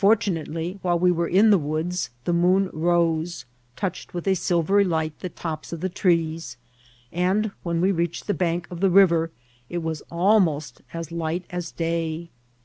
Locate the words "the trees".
5.80-6.56